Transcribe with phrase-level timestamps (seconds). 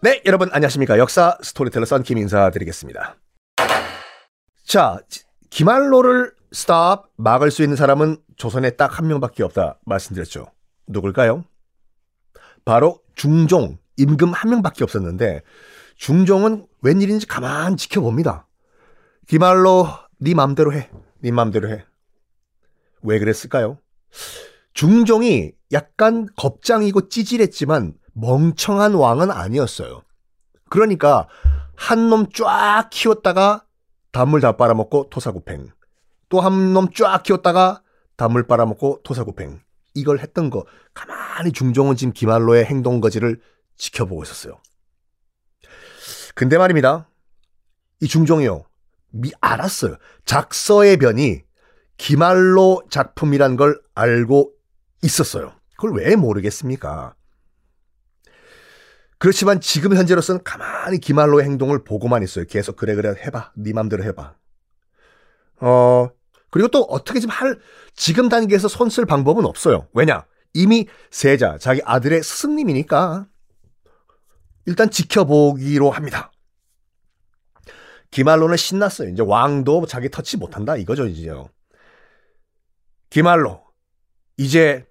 [0.00, 0.98] 네, 여러분 안녕하십니까.
[0.98, 3.16] 역사 스토리텔러 썬킴 인사드리겠습니다.
[4.64, 4.98] 자,
[5.50, 10.46] 김안로를 stop 막을 수 있는 사람은 조선에 딱 한 명밖에 없다 말씀드렸죠.
[10.88, 11.44] 누굴까요?
[12.64, 15.42] 바로 중종, 임금 한 명밖에 없었는데
[15.96, 18.48] 중종은 웬일인지 가만 지켜봅니다.
[19.28, 19.86] 김안로
[20.18, 20.90] 네 맘대로 해.
[21.20, 21.84] 네 맘대로 해.
[23.02, 23.78] 왜 그랬을까요?
[24.74, 30.02] 중종이 약간 겁쟁이고 찌질했지만 멍청한 왕은 아니었어요.
[30.70, 31.28] 그러니까
[31.76, 33.64] 한 놈 쫙 키웠다가
[34.12, 35.70] 단물 다 빨아먹고 토사구팽.
[36.28, 37.82] 또 한 놈 쫙 키웠다가
[38.16, 39.60] 단물 빨아먹고 토사구팽.
[39.94, 43.40] 이걸 했던 거 가만히 중종은 지금 기말로의 행동 거지를
[43.76, 44.58] 지켜보고 있었어요.
[46.34, 47.08] 근데 말입니다.
[48.00, 48.64] 이 중종이요.
[49.10, 49.96] 미 알았어요.
[50.24, 51.42] 작서의 변이
[51.98, 54.52] 기말로 작품이란 걸 알고
[55.02, 55.52] 있었어요.
[55.76, 57.14] 그걸 왜 모르겠습니까?
[59.18, 62.44] 그렇지만 지금 현재로서는 가만히 기말로의 행동을 보고만 있어요.
[62.46, 63.52] 계속 그래 그래 해봐.
[63.56, 64.34] 네 맘대로 해봐.
[65.60, 66.08] 어
[66.50, 67.58] 그리고 또 어떻게 좀 할
[67.94, 69.88] 지금 단계에서 손 쓸 방법은 없어요.
[69.94, 70.24] 왜냐?
[70.54, 73.26] 이미 세자 자기 아들의 스승님이니까
[74.66, 76.30] 일단 지켜보기로 합니다.
[78.10, 79.08] 기말로는 신났어요.
[79.08, 81.48] 이제 왕도 자기 터치 못한다 이거죠 이제요.
[83.08, 83.62] 기말로
[84.36, 84.86] 이제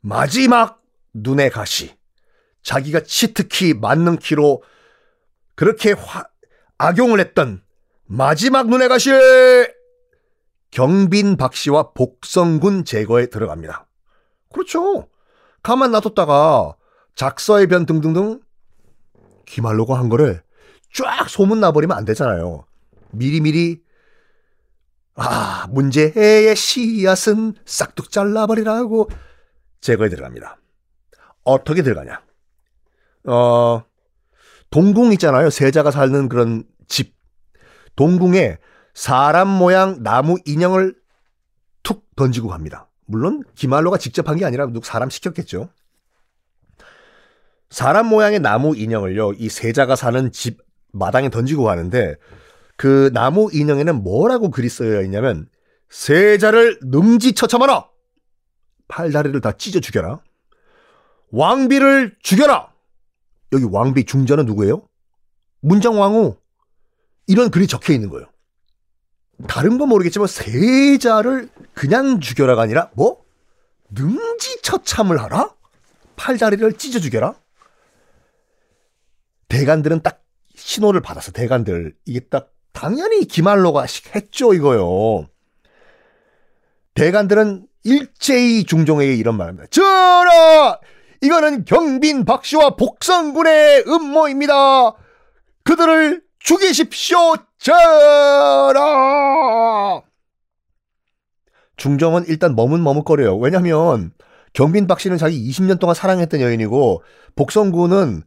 [0.00, 1.96] 마지막 눈의 가시
[2.62, 4.62] 자기가 치트키 맞는 키로
[5.54, 6.24] 그렇게 화,
[6.78, 7.62] 악용을 했던
[8.06, 9.10] 마지막 눈의 가시
[10.70, 13.86] 경빈 박 씨와 복성군 제거에 들어갑니다.
[14.52, 15.08] 그렇죠.
[15.62, 16.76] 가만 놔뒀다가
[17.14, 18.40] 작서의 변 등등등
[19.46, 20.42] 기말로가 한 거를
[20.94, 22.64] 쫙 소문 나버리면 안 되잖아요.
[23.10, 23.82] 미리미리
[25.16, 29.08] 아 문제의 씨앗은 싹둑 잘라버리라고
[29.80, 30.58] 제거에 들어갑니다.
[31.44, 32.22] 어떻게 들어가냐?
[33.24, 33.82] 어
[34.70, 35.50] 동궁 있잖아요.
[35.50, 37.14] 세자가 사는 그런 집.
[37.96, 38.58] 동궁에
[38.94, 40.94] 사람 모양 나무 인형을
[41.82, 42.88] 툭 던지고 갑니다.
[43.06, 45.70] 물론 기말로가 직접 한 게 아니라 누구 사람 시켰겠죠.
[47.68, 50.58] 사람 모양의 나무 인형을요, 이 세자가 사는 집
[50.92, 52.16] 마당에 던지고 가는데
[52.76, 55.48] 그 나무 인형에는 뭐라고 글이 쓰여 있냐면
[55.88, 57.89] 세자를 능지처참하라.
[58.90, 60.20] 팔다리를 다 찢어 죽여라.
[61.30, 62.72] 왕비를 죽여라.
[63.52, 64.86] 여기 왕비 중전은 누구예요?
[65.60, 66.36] 문정왕후.
[67.28, 68.26] 이런 글이 적혀 있는 거예요.
[69.48, 73.24] 다른 건 모르겠지만 세자를 그냥 죽여라가 아니라 뭐
[73.90, 75.54] 능지 처참을 하라?
[76.16, 77.34] 팔다리를 찢어 죽여라?
[79.48, 80.22] 대관들은 딱
[80.54, 85.26] 신호를 받아서 대관들 이게 딱 당연히 기말로가 했죠 이거요.
[86.94, 89.66] 대관들은 일제히 중종에게 이런 말합니다.
[89.70, 90.78] 전하!
[91.22, 94.94] 이거는 경빈 박씨와 복성군의 음모입니다.
[95.64, 98.80] 그들을 죽이십시오, 전하!
[101.76, 103.36] 중종은 일단 머뭇머뭇거려요.
[103.38, 104.12] 왜냐면
[104.52, 107.02] 경빈 박씨는 자기 20년 동안 사랑했던 여인이고
[107.36, 108.22] 복성군은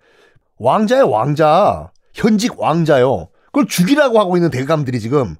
[0.57, 3.29] 왕자의 왕자, 현직 왕자요.
[3.47, 5.35] 그걸 죽이라고 하고 있는 대감들이 지금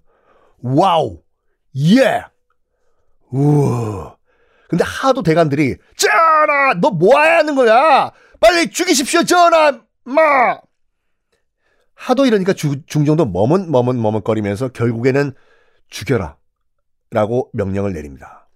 [0.61, 1.19] 와우,
[1.77, 2.23] 예,
[3.33, 4.17] 우와.
[4.69, 8.11] 근데 하도 대감들이 전하, 너 뭐해야 하는 거야?
[8.39, 10.59] 빨리 죽이십시오, 전하, 마.
[11.95, 15.33] 하도 이러니까 주, 중종도 머뭇 머뭇 머뭇거리면서 결국에는
[15.89, 16.37] 죽여라
[17.11, 18.49] 라고 명령을 내립니다.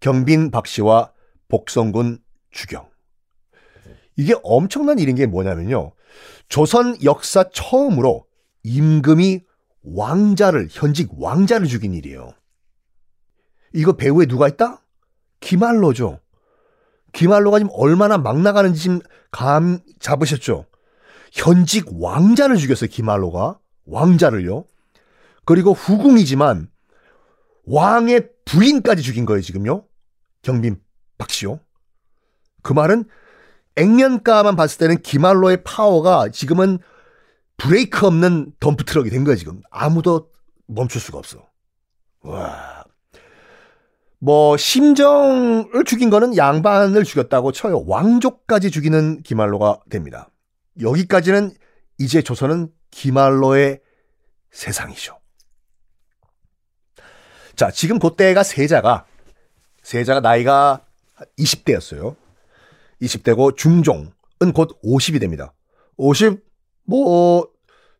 [0.00, 1.12] 경빈 박씨와
[1.48, 2.18] 복성군
[2.50, 2.88] 주경.
[4.16, 5.92] 이게 엄청난 일인 게 뭐냐면요.
[6.48, 8.26] 조선 역사 처음으로
[8.62, 9.40] 임금이
[9.82, 12.32] 왕자를, 현직 왕자를 죽인 일이에요.
[13.72, 14.82] 이거 배후에 누가 있다?
[15.40, 16.20] 기말로죠.
[17.12, 20.66] 기말로가 지금 얼마나 막 나가는지 지금 감 잡으셨죠?
[21.32, 23.58] 현직 왕자를 죽였어요, 기말로가.
[23.86, 24.64] 왕자를요.
[25.44, 26.68] 그리고 후궁이지만
[27.64, 29.84] 왕의 부인까지 죽인 거예요, 지금요.
[30.42, 30.80] 경빈
[31.18, 31.60] 박씨요.
[32.62, 33.04] 그 말은
[33.76, 36.78] 액면가만 봤을 때는 김안로의 파워가 지금은
[37.56, 39.60] 브레이크 없는 덤프 트럭이 된 거야, 지금.
[39.70, 40.30] 아무도
[40.66, 41.48] 멈출 수가 없어.
[42.22, 42.77] 와.
[44.20, 47.84] 뭐, 심정을 죽인 거는 양반을 죽였다고 쳐요.
[47.86, 50.28] 왕족까지 죽이는 김안로가 됩니다.
[50.80, 51.52] 여기까지는
[51.98, 53.80] 이제 조선은 기말로의
[54.50, 55.18] 세상이죠.
[57.54, 59.06] 자, 지금 그때가 세자가,
[59.82, 60.84] 세자가 나이가
[61.38, 62.16] 20대였어요.
[63.02, 64.10] 20대고 중종은
[64.54, 65.52] 곧 50이 됩니다.
[65.96, 66.40] 50,
[66.84, 67.48] 뭐,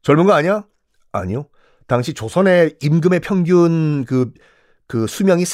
[0.02, 0.64] 젊은 거 아니야?
[1.12, 1.48] 아니요.
[1.86, 4.32] 당시 조선의 임금의 평균 그,
[4.86, 5.44] 그 수명이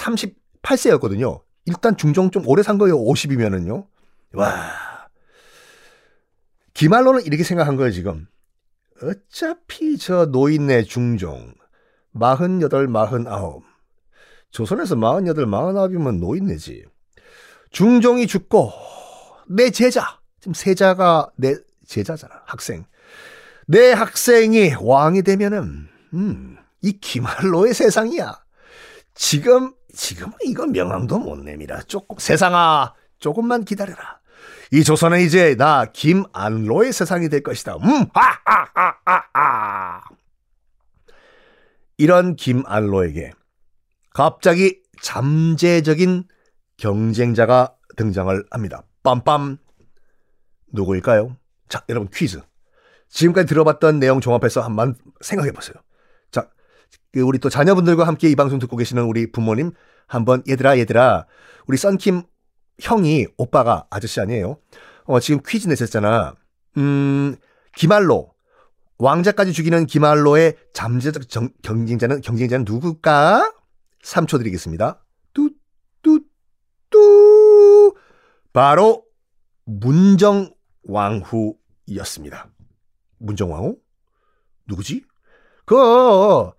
[0.65, 1.43] 38세였거든요.
[1.67, 2.99] 일단 중종 좀 오래 산 거예요.
[2.99, 3.87] 50이면은요.
[4.35, 4.71] 와.
[6.75, 8.27] 기말로는 이렇게 생각한 거예요, 지금.
[9.03, 11.55] 어차피 저 노인네 중종,
[12.13, 13.63] 마흔여덟, 마흔아홉.
[14.51, 16.85] 조선에서 마흔여덟, 마흔아홉이면 노인네지.
[17.71, 18.73] 중종이 죽고,
[19.49, 21.57] 내 제자, 지금 세자가 내
[21.87, 22.85] 제자잖아, 학생.
[23.67, 28.44] 내 학생이 왕이 되면은, 음, 이 기말로의 세상이야.
[29.15, 31.81] 지금, 지금은 이건 명함도 못 내밀어.
[31.83, 34.21] 조금, 세상아, 조금만 기다려라.
[34.73, 37.77] 이 조선은 이제 나 김안로의 세상이 될 것이다.
[37.77, 40.03] 음, 하하하하하.
[41.97, 43.33] 이런 김안로에게
[44.13, 46.25] 갑자기 잠재적인
[46.77, 48.83] 경쟁자가 등장을 합니다.
[49.05, 49.59] 빰빰.
[50.73, 51.37] 누구일까요?
[51.69, 52.41] 자, 여러분 퀴즈.
[53.09, 55.75] 지금까지 들어봤던 내용 종합해서 한번 생각해 보세요.
[57.15, 59.71] 자, 그 우리 또 자녀분들과 함께 이 방송 듣고 계시는 우리 부모님
[60.07, 61.27] 한번 얘들아 얘들아
[61.67, 62.25] 우리 썬킴
[62.81, 64.59] 형이 오빠가 아저씨 아니에요.
[65.05, 66.35] 어, 지금 퀴즈 내셨잖아.
[66.79, 67.37] 음,
[67.77, 68.35] 기말로
[68.99, 73.53] 왕자까지 죽이는 기말로의 잠재적 정, 경쟁자는 경쟁자는 누굴까?
[74.03, 75.05] 3초 드리겠습니다.
[76.03, 77.95] 뚜뚜뚜
[78.53, 79.05] 바로
[79.65, 82.49] 문정왕후였습니다.
[83.19, 83.77] 문정왕후?
[84.67, 85.05] 누구지?
[85.65, 86.51] 그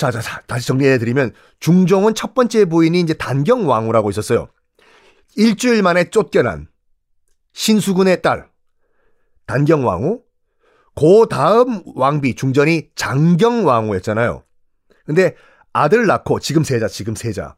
[0.00, 4.48] 자, 자, 자, 다시 정리해 드리면 중종은 첫 번째 부인이 이제 단경왕후라고 있었어요.
[5.36, 6.68] 일주일 만에 쫓겨난
[7.52, 8.48] 신수군의 딸
[9.44, 10.22] 단경왕후
[10.96, 14.42] 그 다음 왕비 중전이 장경왕후였잖아요.
[15.04, 15.36] 근데
[15.74, 17.56] 아들 낳고 지금 세자 지금 세자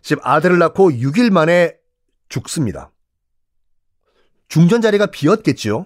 [0.00, 1.76] 지금 아들을 낳고 6일 만에
[2.30, 2.90] 죽습니다.
[4.48, 5.84] 중전 자리가 비었겠지요.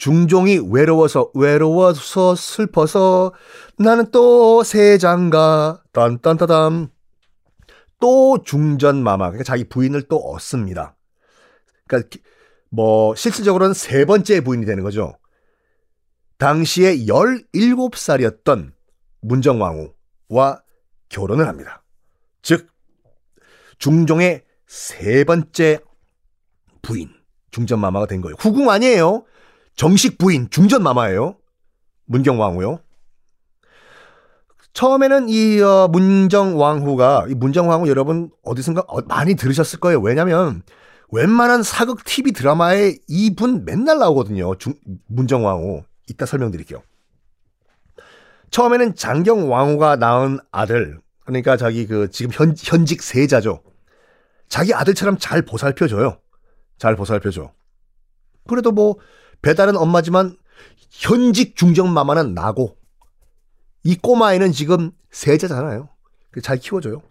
[0.00, 3.34] 중종이 외로워서 외로워서 슬퍼서
[3.76, 6.88] 나는 또 세장가 딴딴따담
[8.00, 10.96] 또 중전 마마 그러니까 자기 부인을 또 얻습니다.
[11.86, 12.16] 그러니까
[12.70, 15.18] 뭐 실질적으로는 세 번째 부인이 되는 거죠.
[16.38, 18.72] 당시에 17살이었던
[19.20, 20.62] 문정왕후와
[21.10, 21.84] 결혼을 합니다.
[22.40, 22.68] 즉
[23.78, 25.80] 중종의 세 번째
[26.80, 27.10] 부인
[27.50, 28.36] 중전마마가 된 거예요.
[28.38, 29.26] 후궁 아니에요.
[29.80, 31.36] 정식 부인 중전 마마예요.
[32.04, 32.80] 문경왕후요.
[34.74, 39.98] 처음에는 이 어, 문정왕후가 이 문정왕후 여러분 어디선가 어, 많이 들으셨을 거예요.
[40.00, 40.60] 왜냐면
[41.10, 44.54] 웬만한 사극 TV 드라마에 이분 맨날 나오거든요.
[44.56, 44.74] 중,
[45.06, 45.84] 문정왕후.
[46.10, 46.82] 이따 설명드릴게요.
[48.50, 53.62] 처음에는 장경왕후가 낳은 아들, 그러니까 자기 그 지금 현, 현직 세자죠.
[54.46, 56.18] 자기 아들처럼 잘 보살펴줘요.
[56.76, 57.50] 잘 보살펴줘.
[58.46, 58.96] 그래도 뭐
[59.42, 60.36] 배달은 엄마지만
[60.90, 62.76] 현직 중정 마마는 나고
[63.82, 65.88] 이 꼬마애는 지금 세자잖아요.
[66.42, 67.02] 잘 키워줘요.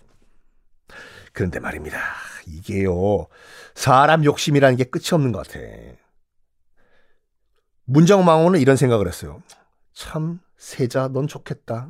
[1.34, 2.00] 그런데 말입니다.
[2.48, 3.28] 이게요.
[3.76, 5.60] 사람 욕심이라는 게 끝이 없는 것 같아.
[7.86, 9.42] 문정망호는 이런 생각을 했어요.
[9.94, 11.90] 참 세자 넌 좋겠다.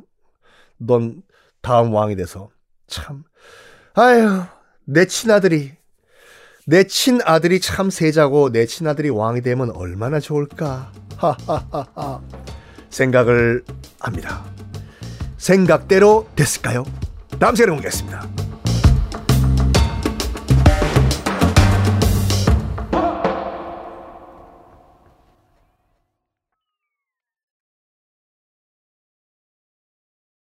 [0.78, 1.22] 넌
[1.60, 2.50] 다음 왕이 돼서
[2.86, 3.24] 참
[3.94, 4.44] 아유
[4.84, 5.76] 내 친아들이
[6.70, 12.20] 내 친아들이 참 세자고 내 친아들이 왕이 되면 얼마나 좋을까 하하하하
[12.90, 13.64] 생각을
[13.98, 14.44] 합니다.
[15.36, 16.84] 생각대로 됐을까요?
[17.40, 18.39] 다음 시간에 보겠습니다.